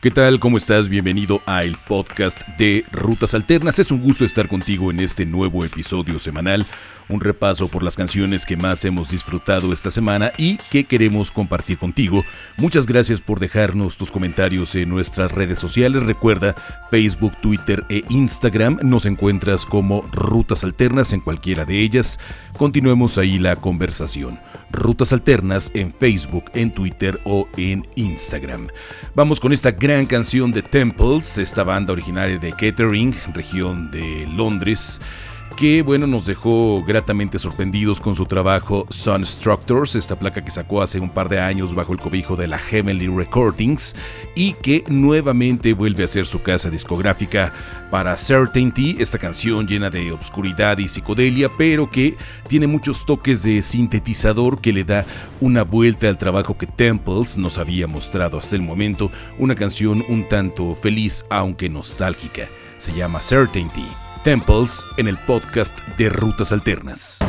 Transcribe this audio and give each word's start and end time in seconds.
¿Qué 0.00 0.10
tal? 0.10 0.40
¿Cómo 0.40 0.56
estás? 0.56 0.88
Bienvenido 0.88 1.42
a 1.44 1.62
el 1.62 1.76
podcast 1.76 2.40
de 2.56 2.86
Rutas 2.90 3.34
Alternas. 3.34 3.78
Es 3.78 3.90
un 3.90 4.00
gusto 4.00 4.24
estar 4.24 4.48
contigo 4.48 4.90
en 4.90 4.98
este 5.00 5.26
nuevo 5.26 5.62
episodio 5.62 6.18
semanal 6.18 6.64
un 7.10 7.20
repaso 7.20 7.68
por 7.68 7.82
las 7.82 7.96
canciones 7.96 8.46
que 8.46 8.56
más 8.56 8.84
hemos 8.84 9.10
disfrutado 9.10 9.72
esta 9.72 9.90
semana 9.90 10.32
y 10.38 10.56
que 10.70 10.84
queremos 10.84 11.30
compartir 11.30 11.78
contigo. 11.78 12.24
Muchas 12.56 12.86
gracias 12.86 13.20
por 13.20 13.40
dejarnos 13.40 13.96
tus 13.96 14.10
comentarios 14.10 14.74
en 14.74 14.88
nuestras 14.88 15.32
redes 15.32 15.58
sociales. 15.58 16.04
Recuerda 16.04 16.54
Facebook, 16.90 17.36
Twitter 17.42 17.84
e 17.88 18.04
Instagram. 18.08 18.78
Nos 18.82 19.06
encuentras 19.06 19.66
como 19.66 20.02
Rutas 20.12 20.64
Alternas 20.64 21.12
en 21.12 21.20
cualquiera 21.20 21.64
de 21.64 21.80
ellas. 21.80 22.18
Continuemos 22.56 23.18
ahí 23.18 23.38
la 23.38 23.56
conversación. 23.56 24.38
Rutas 24.72 25.12
Alternas 25.12 25.70
en 25.74 25.92
Facebook, 25.92 26.44
en 26.54 26.70
Twitter 26.72 27.18
o 27.24 27.48
en 27.56 27.86
Instagram. 27.96 28.68
Vamos 29.14 29.40
con 29.40 29.52
esta 29.52 29.72
gran 29.72 30.06
canción 30.06 30.52
de 30.52 30.62
Temples, 30.62 31.38
esta 31.38 31.64
banda 31.64 31.92
originaria 31.92 32.38
de 32.38 32.52
Kettering, 32.52 33.14
región 33.34 33.90
de 33.90 34.26
Londres 34.34 35.00
que 35.56 35.82
bueno 35.82 36.06
nos 36.06 36.24
dejó 36.24 36.82
gratamente 36.86 37.38
sorprendidos 37.38 38.00
con 38.00 38.16
su 38.16 38.26
trabajo 38.26 38.86
Sun 38.90 39.26
Structures, 39.26 39.94
esta 39.94 40.18
placa 40.18 40.44
que 40.44 40.50
sacó 40.50 40.82
hace 40.82 41.00
un 41.00 41.10
par 41.10 41.28
de 41.28 41.40
años 41.40 41.74
bajo 41.74 41.92
el 41.92 41.98
cobijo 41.98 42.36
de 42.36 42.46
la 42.46 42.58
Heavenly 42.58 43.08
Recordings 43.08 43.94
y 44.34 44.54
que 44.54 44.84
nuevamente 44.88 45.72
vuelve 45.74 46.04
a 46.04 46.08
ser 46.08 46.26
su 46.26 46.42
casa 46.42 46.70
discográfica 46.70 47.52
para 47.90 48.16
Certainty, 48.16 48.96
esta 49.00 49.18
canción 49.18 49.66
llena 49.66 49.90
de 49.90 50.12
obscuridad 50.12 50.78
y 50.78 50.88
psicodelia, 50.88 51.50
pero 51.58 51.90
que 51.90 52.14
tiene 52.48 52.66
muchos 52.66 53.04
toques 53.04 53.42
de 53.42 53.62
sintetizador 53.62 54.60
que 54.60 54.72
le 54.72 54.84
da 54.84 55.04
una 55.40 55.62
vuelta 55.62 56.08
al 56.08 56.18
trabajo 56.18 56.56
que 56.56 56.66
Temples 56.66 57.36
nos 57.36 57.58
había 57.58 57.86
mostrado 57.86 58.38
hasta 58.38 58.56
el 58.56 58.62
momento, 58.62 59.10
una 59.38 59.54
canción 59.54 60.04
un 60.08 60.28
tanto 60.28 60.74
feliz 60.74 61.24
aunque 61.30 61.68
nostálgica. 61.68 62.48
Se 62.78 62.92
llama 62.92 63.20
Certainty. 63.20 64.09
Temples 64.24 64.86
en 64.98 65.08
el 65.08 65.16
podcast 65.16 65.78
de 65.96 66.10
Rutas 66.10 66.52
Alternas. 66.52 67.20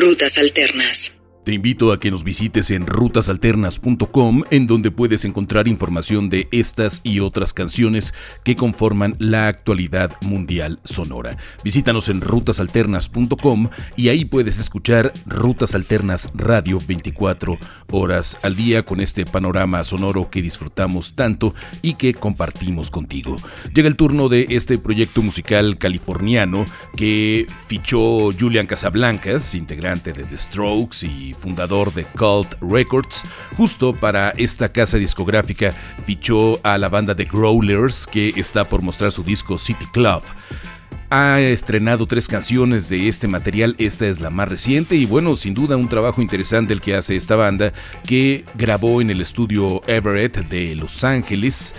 Rutas 0.00 0.38
Alternas. 0.38 1.19
Te 1.44 1.54
invito 1.54 1.90
a 1.90 1.98
que 1.98 2.10
nos 2.10 2.22
visites 2.22 2.70
en 2.70 2.86
rutasalternas.com 2.86 4.42
en 4.50 4.66
donde 4.66 4.90
puedes 4.90 5.24
encontrar 5.24 5.68
información 5.68 6.28
de 6.28 6.48
estas 6.52 7.00
y 7.02 7.20
otras 7.20 7.54
canciones 7.54 8.12
que 8.44 8.56
conforman 8.56 9.16
la 9.18 9.48
actualidad 9.48 10.12
mundial 10.20 10.80
sonora. 10.84 11.38
Visítanos 11.64 12.10
en 12.10 12.20
rutasalternas.com 12.20 13.70
y 13.96 14.10
ahí 14.10 14.26
puedes 14.26 14.60
escuchar 14.60 15.14
Rutas 15.24 15.74
Alternas 15.74 16.28
Radio 16.34 16.78
24 16.86 17.58
horas 17.90 18.38
al 18.42 18.54
día 18.54 18.84
con 18.84 19.00
este 19.00 19.24
panorama 19.24 19.82
sonoro 19.82 20.28
que 20.28 20.42
disfrutamos 20.42 21.14
tanto 21.14 21.54
y 21.80 21.94
que 21.94 22.12
compartimos 22.12 22.90
contigo. 22.90 23.36
Llega 23.74 23.88
el 23.88 23.96
turno 23.96 24.28
de 24.28 24.46
este 24.50 24.76
proyecto 24.76 25.22
musical 25.22 25.78
californiano 25.78 26.66
que 26.98 27.46
fichó 27.66 28.30
Julian 28.38 28.66
Casablancas, 28.66 29.54
integrante 29.54 30.12
de 30.12 30.24
The 30.24 30.36
Strokes 30.36 31.06
y 31.06 31.29
fundador 31.32 31.92
de 31.94 32.04
Cult 32.04 32.54
Records, 32.60 33.24
justo 33.56 33.92
para 33.92 34.30
esta 34.30 34.70
casa 34.70 34.98
discográfica 34.98 35.74
fichó 36.06 36.60
a 36.62 36.78
la 36.78 36.88
banda 36.88 37.14
de 37.14 37.24
Growlers 37.24 38.06
que 38.06 38.32
está 38.36 38.64
por 38.64 38.82
mostrar 38.82 39.12
su 39.12 39.22
disco 39.22 39.58
City 39.58 39.86
Club. 39.92 40.22
Ha 41.12 41.40
estrenado 41.40 42.06
tres 42.06 42.28
canciones 42.28 42.88
de 42.88 43.08
este 43.08 43.26
material, 43.26 43.74
esta 43.78 44.06
es 44.06 44.20
la 44.20 44.30
más 44.30 44.48
reciente 44.48 44.94
y 44.94 45.06
bueno, 45.06 45.34
sin 45.34 45.54
duda 45.54 45.76
un 45.76 45.88
trabajo 45.88 46.22
interesante 46.22 46.72
el 46.72 46.80
que 46.80 46.94
hace 46.94 47.16
esta 47.16 47.34
banda 47.34 47.72
que 48.06 48.44
grabó 48.54 49.00
en 49.00 49.10
el 49.10 49.20
estudio 49.20 49.82
Everett 49.88 50.36
de 50.48 50.76
Los 50.76 51.02
Ángeles 51.02 51.74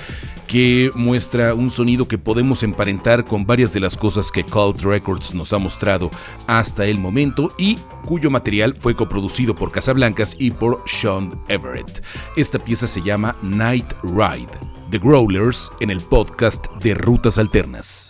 que 0.52 0.92
muestra 0.96 1.54
un 1.54 1.72
sonido 1.72 2.10
que 2.10 2.18
podemos 2.18 2.62
emparentar 2.64 3.24
con 3.24 3.46
varias 3.46 3.72
de 3.72 3.80
las 3.80 3.96
cosas 3.96 4.30
que 4.30 4.44
Cult 4.44 4.82
Records 4.82 5.34
nos 5.34 5.54
ha 5.54 5.58
mostrado 5.60 6.12
hasta 6.46 6.86
el 6.88 7.00
momento 7.00 7.54
y 7.58 7.78
cuyo 8.06 8.30
material 8.30 8.76
fue 8.78 8.94
coproducido 8.94 9.56
por 9.56 9.72
Casablancas 9.72 10.36
y 10.38 10.52
por 10.52 10.84
Sean 10.86 11.32
Everett. 11.48 12.04
Esta 12.36 12.60
pieza 12.60 12.86
se 12.86 13.02
llama 13.02 13.34
Night 13.42 13.94
Ride, 14.04 14.52
The 14.90 15.00
Growlers 15.00 15.72
en 15.80 15.90
el 15.90 16.02
podcast 16.02 16.68
de 16.84 16.96
Rutas 16.96 17.38
Alternas. 17.38 18.10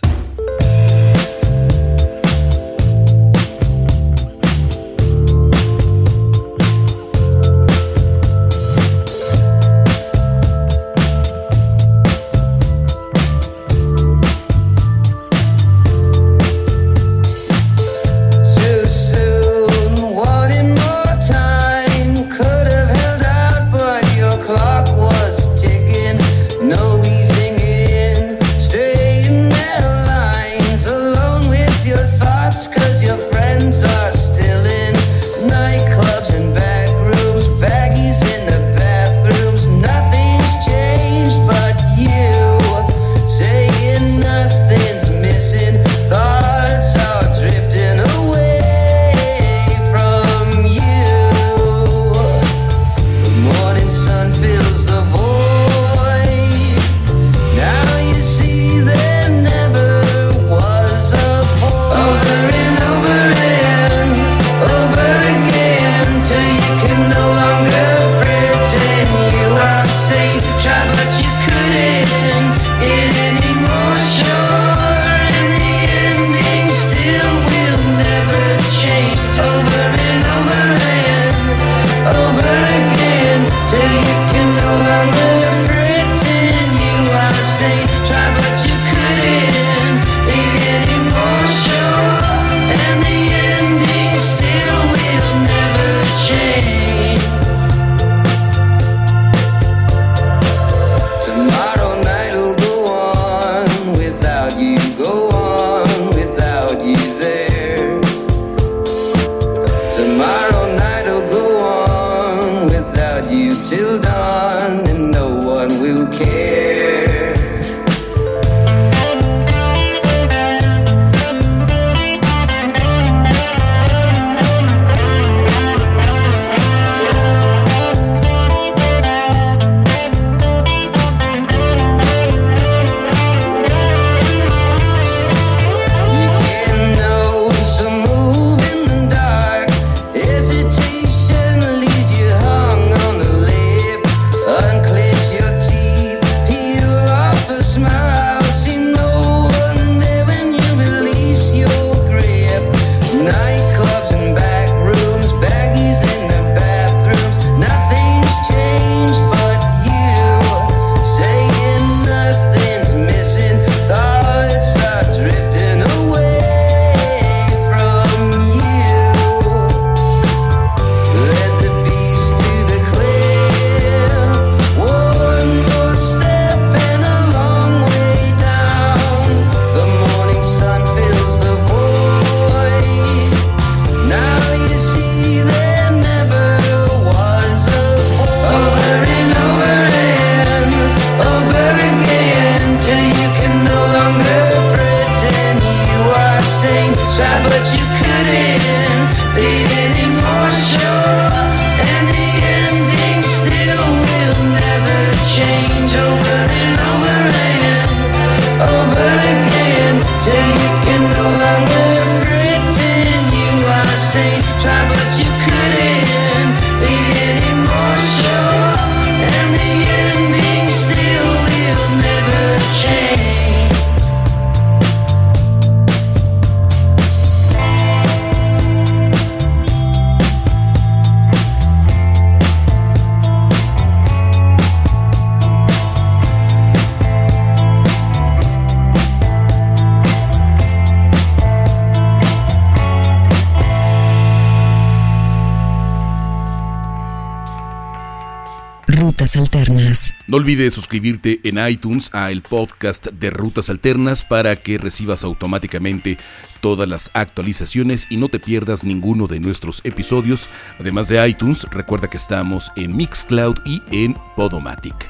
No 250.32 250.38
olvides 250.38 250.72
suscribirte 250.72 251.40
en 251.44 251.58
iTunes 251.68 252.08
a 252.14 252.30
el 252.30 252.40
podcast 252.40 253.08
de 253.08 253.28
Rutas 253.28 253.68
Alternas 253.68 254.24
para 254.24 254.56
que 254.56 254.78
recibas 254.78 255.24
automáticamente 255.24 256.16
todas 256.62 256.88
las 256.88 257.10
actualizaciones 257.12 258.06
y 258.08 258.16
no 258.16 258.30
te 258.30 258.40
pierdas 258.40 258.82
ninguno 258.82 259.26
de 259.26 259.40
nuestros 259.40 259.82
episodios. 259.84 260.48
Además 260.80 261.08
de 261.08 261.28
iTunes, 261.28 261.66
recuerda 261.70 262.08
que 262.08 262.16
estamos 262.16 262.72
en 262.76 262.96
Mixcloud 262.96 263.58
y 263.66 263.82
en 263.90 264.16
Podomatic. 264.34 265.06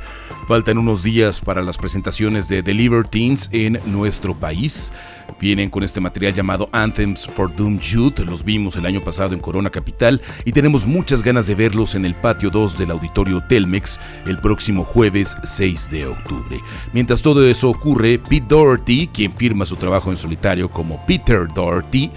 Faltan 0.49 0.77
unos 0.77 1.05
días 1.05 1.41
para 1.41 1.63
las 1.63 1.79
presentaciones 1.79 2.49
de 2.49 2.65
The 2.65 2.75
Libertines 2.75 3.49
en 3.53 3.79
nuestro 3.87 4.35
país. 4.35 4.93
Vienen 5.43 5.71
con 5.71 5.83
este 5.83 5.99
material 5.99 6.35
llamado 6.35 6.69
Anthems 6.71 7.27
for 7.27 7.53
Doom 7.53 7.81
Youth. 7.81 8.21
Los 8.21 8.45
vimos 8.45 8.77
el 8.77 8.87
año 8.87 9.01
pasado 9.03 9.35
en 9.35 9.41
Corona 9.41 9.71
Capital 9.71 10.21
y 10.45 10.53
tenemos 10.53 10.87
muchas 10.87 11.21
ganas 11.21 11.49
de 11.49 11.57
verlos 11.57 11.97
en 11.97 12.05
el 12.05 12.15
patio 12.15 12.49
2 12.49 12.79
del 12.79 12.93
auditorio 12.93 13.43
Telmex 13.49 13.99
el 14.27 14.39
próximo 14.39 14.85
jueves 14.85 15.37
6 15.43 15.91
de 15.91 16.07
octubre. 16.07 16.61
Mientras 16.93 17.23
todo 17.23 17.45
eso 17.45 17.71
ocurre, 17.71 18.21
Pete 18.21 18.47
Doherty, 18.49 19.09
quien 19.09 19.33
firma 19.33 19.67
su 19.67 19.75
trabajo 19.75 20.11
en 20.11 20.17
solitario 20.17 20.71
como 20.71 21.05
Peter 21.07 21.49
Doherty, 21.53 22.13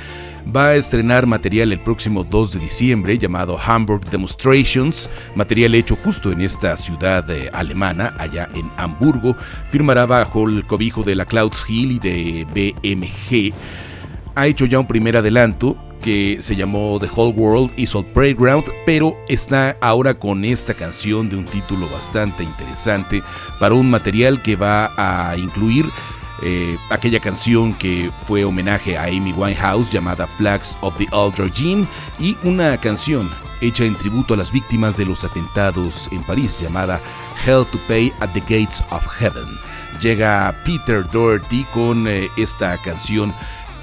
va 0.54 0.70
a 0.70 0.76
estrenar 0.76 1.26
material 1.26 1.72
el 1.72 1.80
próximo 1.80 2.24
2 2.24 2.54
de 2.54 2.60
diciembre 2.60 3.18
llamado 3.18 3.58
Hamburg 3.58 4.10
Demonstrations, 4.10 5.10
material 5.36 5.76
hecho 5.76 5.96
justo 5.96 6.32
en 6.32 6.42
esta 6.42 6.76
ciudad 6.78 7.30
eh, 7.30 7.50
alemana, 7.54 8.14
allá 8.18 8.50
en 8.54 8.70
Hamburgo. 8.78 9.36
Firmará 9.72 10.06
bajo 10.06 10.48
el 10.48 10.66
cobijo 10.66 11.04
de 11.04 11.16
la 11.16 11.26
Clouds 11.26 11.66
Hill 11.68 11.92
y 11.94 12.00
de 12.00 12.46
BMG. 12.54 13.54
Ha 14.36 14.48
hecho 14.48 14.66
ya 14.66 14.80
un 14.80 14.88
primer 14.88 15.18
adelanto 15.18 15.78
que 16.02 16.38
se 16.40 16.56
llamó 16.56 17.00
The 17.00 17.10
Whole 17.16 17.34
World 17.34 17.72
is 17.78 17.96
All 17.96 18.06
Playground, 18.06 18.66
pero 18.86 19.18
está 19.28 19.76
ahora 19.82 20.14
con 20.14 20.46
esta 20.46 20.76
canción 20.76 21.30
de 21.30 21.36
un 21.36 21.46
título 21.46 21.90
bastante 21.90 22.44
interesante 22.44 23.24
para 23.60 23.74
un 23.74 23.90
material 23.90 24.42
que 24.44 24.56
va 24.56 24.92
a 24.98 25.36
incluir 25.38 25.86
eh, 26.42 26.78
aquella 26.90 27.20
canción 27.20 27.74
que 27.74 28.12
fue 28.28 28.44
homenaje 28.44 28.98
a 28.98 29.04
Amy 29.04 29.34
Winehouse 29.34 29.92
llamada 29.92 30.28
Flags 30.28 30.78
of 30.82 30.98
the 30.98 31.08
Old 31.12 31.36
Regime 31.38 31.88
y 32.20 32.38
una 32.44 32.78
canción 32.78 33.30
hecha 33.62 33.86
en 33.86 33.96
tributo 33.96 34.34
a 34.34 34.38
las 34.38 34.52
víctimas 34.52 34.98
de 34.98 35.06
los 35.06 35.24
atentados 35.24 36.10
en 36.12 36.24
París 36.24 36.60
llamada 36.60 37.00
Hell 37.46 37.66
to 37.72 37.80
Pay 37.88 38.12
at 38.20 38.30
the 38.34 38.42
Gates 38.42 38.84
of 38.92 39.06
Heaven. 39.20 39.48
Llega 40.02 40.54
Peter 40.66 41.10
Doherty 41.10 41.66
con 41.74 42.08
eh, 42.08 42.28
esta 42.38 42.78
canción 42.82 43.34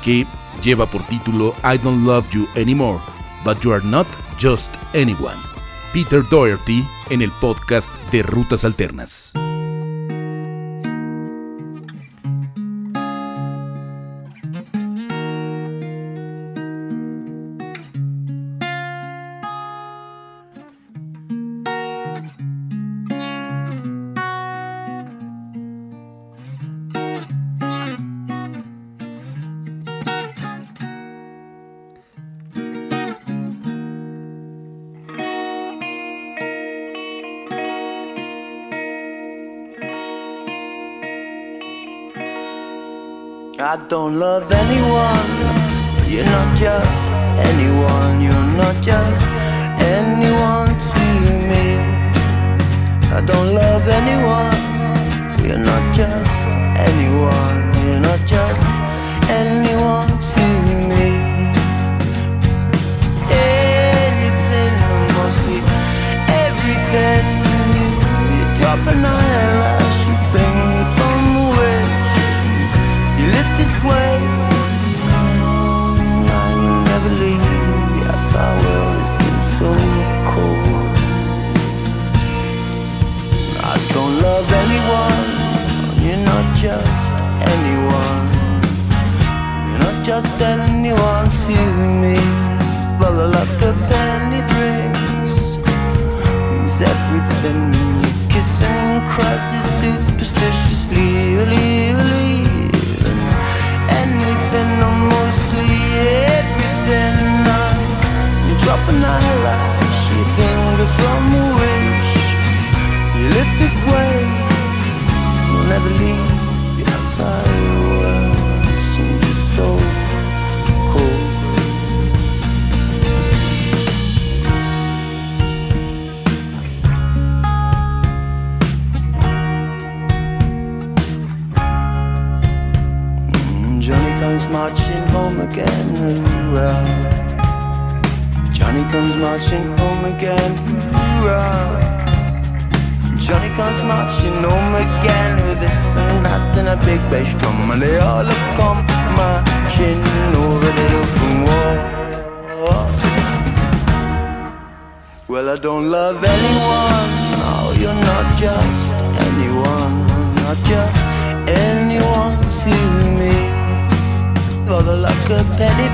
que 0.04 0.26
lleva 0.62 0.86
por 0.86 1.02
título 1.04 1.54
I 1.64 1.78
Don't 1.78 2.06
Love 2.06 2.28
You 2.30 2.46
Anymore, 2.56 3.00
but 3.44 3.60
You 3.60 3.72
Are 3.72 3.84
Not 3.84 4.06
Just 4.40 4.70
Anyone. 4.94 5.40
Peter 5.92 6.22
Doherty 6.22 6.86
en 7.10 7.22
el 7.22 7.30
podcast 7.32 7.92
de 8.10 8.22
Rutas 8.22 8.64
Alternas. 8.64 9.32
I 43.62 43.76
don't 43.86 44.18
love 44.18 44.50
anyone. 44.50 45.30
You're 46.10 46.24
not 46.24 46.56
just 46.56 47.04
anyone. 47.38 48.20
You're 48.20 48.50
not 48.58 48.74
just 48.82 49.24
anyone 49.78 50.74
to 50.90 51.04
me. 51.46 51.78
I 53.16 53.20
don't 53.24 53.54
love 53.54 53.86
anyone. 53.86 54.58
You're 55.46 55.62
not 55.62 55.94
just 55.94 56.48
anyone. 56.88 57.60
You're 57.86 58.00
not 58.00 58.18
just 58.26 58.66
anyone 59.30 60.10
to 60.32 60.44
me. 60.90 61.10
Anything, 63.30 64.74
mostly 65.14 65.58
everything. 66.46 67.24
You 68.34 68.44
drop 68.56 68.82
an 68.88 69.21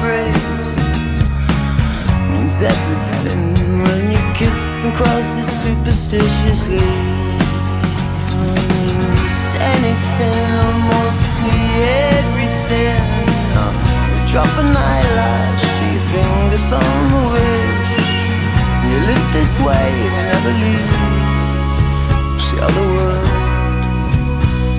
penny 0.09 0.33
means 2.31 2.57
everything 2.63 3.43
when 3.85 4.03
you 4.13 4.21
kiss 4.39 4.61
and 4.85 4.95
cross 4.99 5.31
it 5.41 5.49
superstitiously. 5.63 6.87
Anything 9.75 10.75
mostly 10.93 11.61
everything. 12.17 13.05
Drop 14.31 14.53
an 14.63 14.77
eyelash, 14.77 15.67
your 15.93 16.05
fingers 16.13 16.69
on 16.81 17.01
the 17.13 17.23
wish. 17.35 18.11
You 18.89 18.97
live 19.11 19.27
this 19.37 19.53
way, 19.67 19.87
you 20.03 20.11
never 20.31 20.53
leave. 20.63 20.97
See 22.47 22.59
how 22.63 22.71
the 22.79 22.87
world 22.97 23.29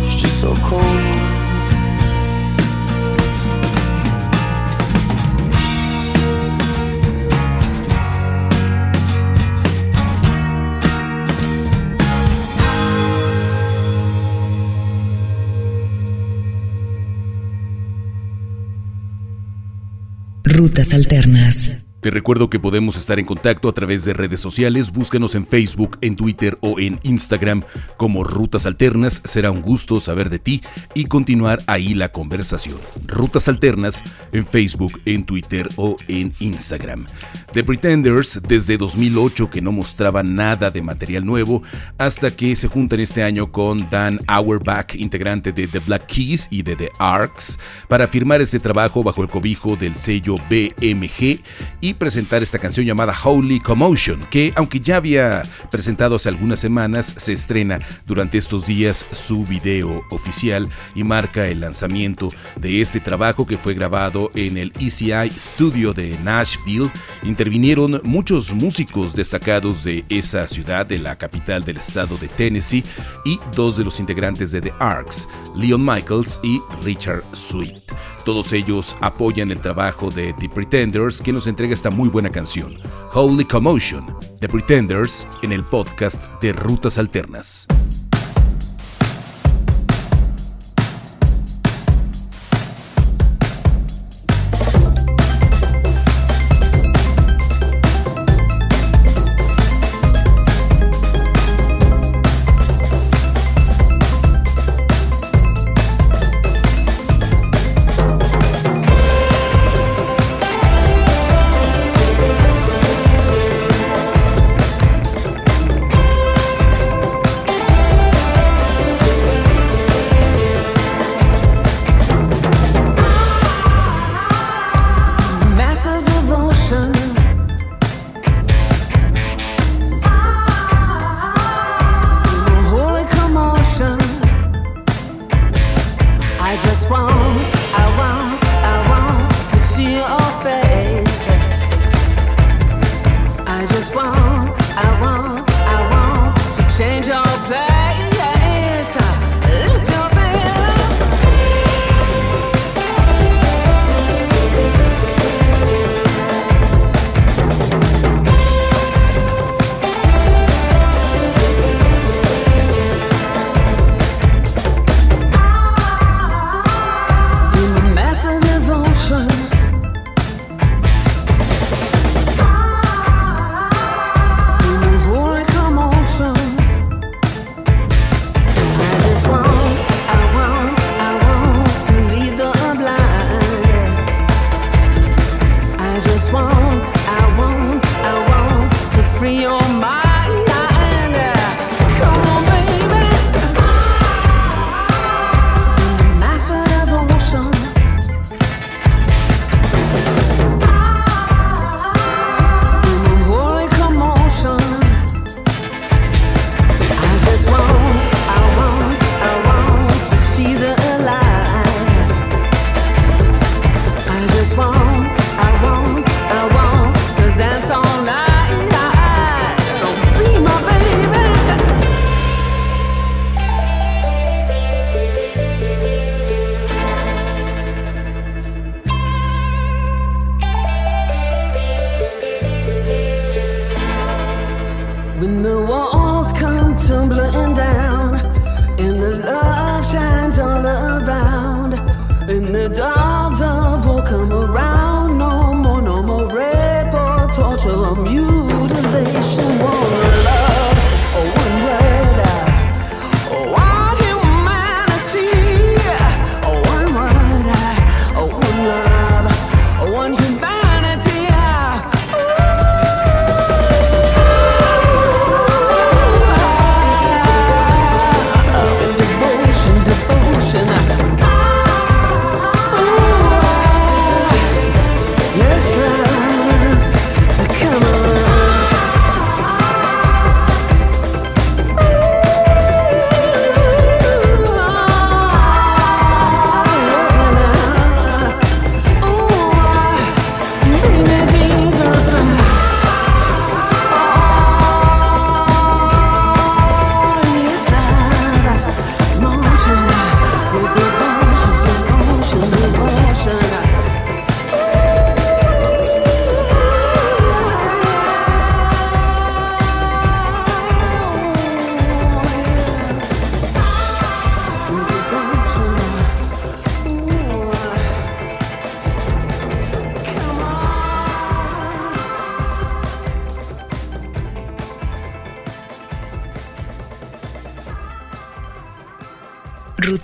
is 0.07 0.15
just 0.21 0.36
so 0.41 0.50
cold. 0.69 1.28
Rutas 20.59 20.93
Alternas. 20.93 21.88
Te 22.01 22.12
recuerdo 22.12 22.50
que 22.50 22.62
podemos 22.62 22.96
estar 22.96 23.20
en 23.20 23.25
contacto 23.25 23.68
a 23.68 23.74
través 23.74 24.06
de 24.06 24.13
redes 24.13 24.39
sociales, 24.39 24.91
búscanos 24.91 25.36
en 25.36 25.46
Facebook, 25.46 25.98
en 26.00 26.15
Twitter 26.15 26.58
o 26.62 26.79
en 26.79 26.98
Instagram 27.03 27.63
como 27.98 28.24
Rutas 28.24 28.65
Alternas, 28.65 29.22
será 29.25 29.51
un 29.51 29.62
gusto 29.62 30.00
saber 30.00 30.29
de 30.29 30.39
ti 30.39 30.62
y 30.94 31.08
continuar 31.08 31.62
ahí 31.68 31.94
la 31.94 32.13
conversación. 32.13 32.77
Rutas 33.06 33.50
Alternas 33.50 34.01
en 34.32 34.46
Facebook, 34.46 35.01
en 35.03 35.25
Twitter 35.25 35.68
o 35.75 35.98
en 36.08 36.34
Instagram. 36.39 37.06
The 37.51 37.65
Pretenders 37.65 38.39
desde 38.48 38.77
2008 38.77 39.50
que 39.50 39.62
no 39.62 39.74
mostraba 39.74 40.24
nada 40.24 40.72
de 40.72 40.82
material 40.82 41.25
nuevo 41.25 41.63
hasta 41.98 42.32
que 42.34 42.56
se 42.56 42.70
juntan 42.70 43.01
este 43.01 43.24
año 43.24 43.51
con 43.51 43.89
Dan 43.89 44.20
Auerbach, 44.27 44.96
integrante 44.96 45.51
de 45.51 45.68
The 45.68 45.79
Black 45.79 46.06
Keys 46.06 46.48
y 46.50 46.62
de 46.62 46.77
The 46.77 46.91
Arcs, 46.98 47.60
para 47.89 48.08
firmar 48.08 48.39
este 48.39 48.62
trabajo 48.62 49.03
bajo 49.03 49.22
el 49.22 49.27
cobijo 49.27 49.75
del 49.75 49.96
sello 49.96 50.36
BMG 50.50 51.41
y 51.82 51.88
presentar 51.93 52.43
esta 52.43 52.60
canción 52.60 52.86
llamada 52.86 53.15
Holy 53.24 53.60
Commotion, 53.60 54.25
que 54.29 54.53
aunque 54.55 54.79
ya 54.79 54.98
había 54.98 55.43
presentado 55.72 56.15
hace 56.15 56.29
algunas 56.29 56.60
semanas, 56.60 57.13
se 57.17 57.34
estrena 57.34 57.79
durante 58.05 58.38
estos 58.38 58.65
días 58.65 59.05
su 59.12 59.46
video 59.46 60.03
oficial 60.10 60.69
y 60.96 61.03
marca 61.03 61.48
el 61.48 61.62
lanzamiento 61.62 62.29
de 62.60 62.81
este 62.81 63.00
trabajo 63.00 63.46
que 63.46 63.58
fue 63.58 63.74
grabado 63.74 64.31
en 64.36 64.58
el 64.58 64.72
ECI 64.79 65.31
Studio 65.38 65.93
de 65.93 66.17
Nashville. 66.24 66.89
Intervinieron 67.24 68.01
muchos 68.03 68.53
músicos 68.53 69.15
destacados 69.15 69.84
de 69.84 70.05
esa 70.10 70.48
ciudad, 70.48 70.86
de 70.86 71.00
la 71.00 71.17
capital 71.17 71.63
del 71.63 71.77
estado 71.77 72.17
de 72.17 72.27
Tennessee, 72.27 72.84
y 73.25 73.39
dos 73.55 73.77
de 73.77 73.84
los 73.84 74.00
integrantes 74.00 74.51
de 74.51 74.62
The 74.62 74.74
Arcs, 74.79 75.27
Leon 75.55 75.84
Michaels 75.84 76.39
y 76.43 76.62
Richard 76.84 77.24
Sweet. 77.34 77.75
Todos 78.25 78.53
ellos 78.53 78.96
apoyan 79.01 79.50
el 79.50 79.60
trabajo 79.60 80.12
de 80.12 80.34
The 80.34 80.50
Pretenders 80.50 81.22
que 81.22 81.34
nos 81.34 81.48
entrega 81.48 81.74
esta 81.79 81.89
muy 81.89 82.09
buena 82.09 82.29
canción, 82.29 82.74
Holy 83.13 83.45
Commotion, 83.45 84.05
The 84.41 84.50
Pretenders, 84.50 85.25
en 85.43 85.53
el 85.53 85.63
podcast 85.63 86.21
de 86.41 86.51
Rutas 86.51 86.98
Alternas. 86.98 87.67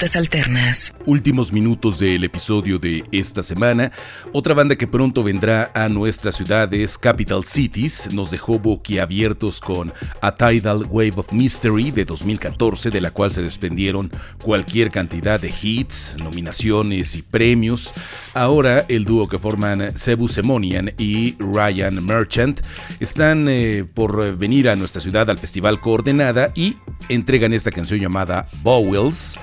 Alternas. 0.03 0.93
Últimos 1.05 1.53
minutos 1.53 1.99
del 1.99 2.25
episodio 2.25 2.77
de 2.77 3.03
esta 3.13 3.41
semana. 3.41 3.93
Otra 4.33 4.53
banda 4.53 4.75
que 4.75 4.87
pronto 4.87 5.23
vendrá 5.23 5.71
a 5.73 5.87
nuestras 5.87 6.35
ciudades, 6.35 6.97
Capital 6.97 7.45
Cities, 7.45 8.09
nos 8.13 8.29
dejó 8.29 8.59
boquiabiertos 8.59 9.61
con 9.61 9.93
A 10.21 10.35
Tidal 10.35 10.85
Wave 10.89 11.13
of 11.15 11.31
Mystery 11.31 11.91
de 11.91 12.03
2014, 12.03 12.91
de 12.91 12.99
la 12.99 13.11
cual 13.11 13.31
se 13.31 13.41
desprendieron 13.41 14.11
cualquier 14.43 14.91
cantidad 14.91 15.39
de 15.39 15.53
hits, 15.61 16.17
nominaciones 16.21 17.15
y 17.15 17.21
premios. 17.21 17.93
Ahora 18.33 18.85
el 18.89 19.05
dúo 19.05 19.29
que 19.29 19.39
forman 19.39 19.97
Cebu 19.97 20.27
Semonian 20.27 20.91
y 20.97 21.35
Ryan 21.39 22.03
Merchant 22.05 22.59
están 22.99 23.47
eh, 23.47 23.85
por 23.85 24.35
venir 24.35 24.67
a 24.67 24.75
nuestra 24.75 25.01
ciudad 25.01 25.29
al 25.29 25.39
Festival 25.39 25.79
Coordenada 25.79 26.51
y 26.53 26.75
entregan 27.07 27.53
esta 27.53 27.71
canción 27.71 28.01
llamada 28.01 28.49
Bowels 28.61 29.39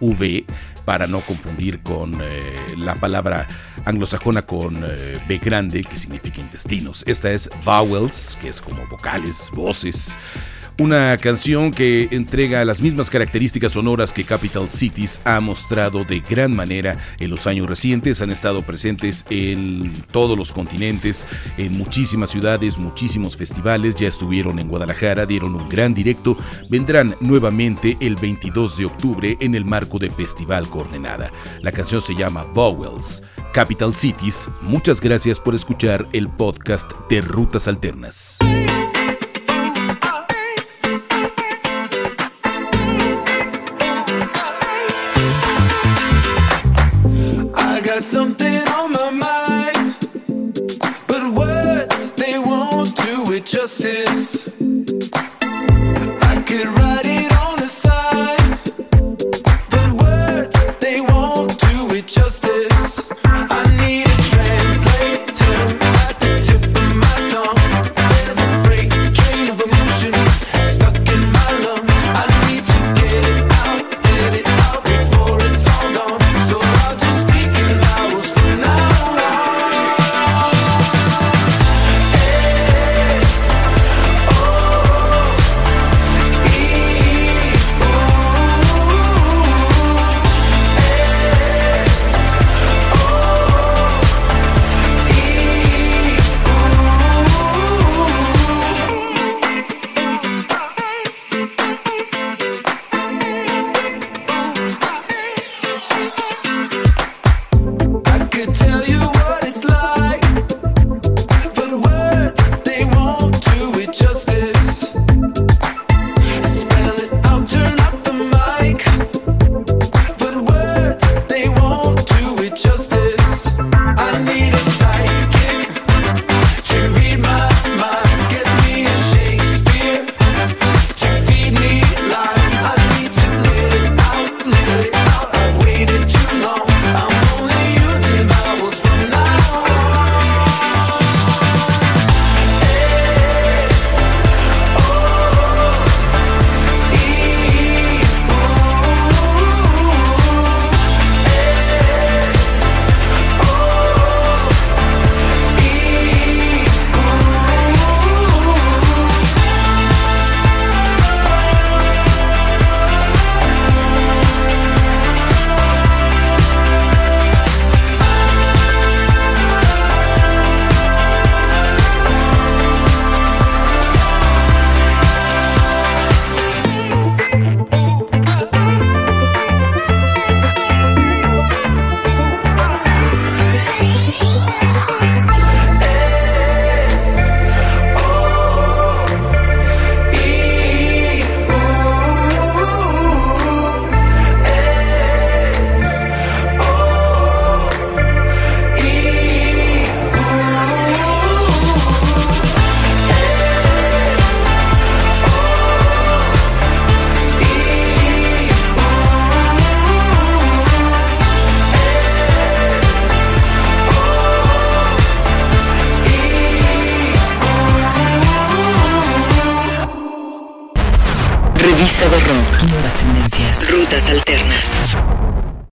V 0.00 0.44
para 0.84 1.06
no 1.06 1.20
confundir 1.20 1.82
con 1.82 2.20
eh, 2.22 2.40
la 2.76 2.94
palabra 2.94 3.46
anglosajona 3.84 4.42
con 4.42 4.84
eh, 4.84 5.18
B 5.28 5.38
grande 5.38 5.82
que 5.82 5.98
significa 5.98 6.40
intestinos. 6.40 7.04
Esta 7.06 7.30
es 7.30 7.50
vowels, 7.64 8.38
que 8.40 8.48
es 8.48 8.60
como 8.60 8.86
vocales, 8.86 9.50
voces. 9.54 10.16
Una 10.78 11.16
canción 11.16 11.70
que 11.70 12.06
entrega 12.10 12.62
las 12.66 12.82
mismas 12.82 13.08
características 13.08 13.72
sonoras 13.72 14.12
que 14.12 14.24
Capital 14.24 14.68
Cities 14.68 15.22
ha 15.24 15.40
mostrado 15.40 16.04
de 16.04 16.20
gran 16.20 16.54
manera 16.54 16.98
en 17.18 17.30
los 17.30 17.46
años 17.46 17.66
recientes. 17.66 18.20
Han 18.20 18.30
estado 18.30 18.60
presentes 18.60 19.24
en 19.30 19.90
todos 20.10 20.36
los 20.36 20.52
continentes, 20.52 21.26
en 21.56 21.78
muchísimas 21.78 22.28
ciudades, 22.28 22.76
muchísimos 22.76 23.38
festivales. 23.38 23.94
Ya 23.94 24.08
estuvieron 24.08 24.58
en 24.58 24.68
Guadalajara, 24.68 25.24
dieron 25.24 25.54
un 25.54 25.66
gran 25.66 25.94
directo. 25.94 26.36
Vendrán 26.68 27.14
nuevamente 27.20 27.96
el 28.00 28.16
22 28.16 28.76
de 28.76 28.84
octubre 28.84 29.38
en 29.40 29.54
el 29.54 29.64
marco 29.64 29.96
de 29.96 30.10
Festival 30.10 30.68
Coordenada. 30.68 31.32
La 31.62 31.72
canción 31.72 32.02
se 32.02 32.14
llama 32.14 32.44
Vowels. 32.52 33.22
Capital 33.54 33.94
Cities, 33.94 34.50
muchas 34.60 35.00
gracias 35.00 35.40
por 35.40 35.54
escuchar 35.54 36.06
el 36.12 36.28
podcast 36.28 36.92
de 37.08 37.22
Rutas 37.22 37.66
Alternas. 37.66 38.38
Something 48.06 48.45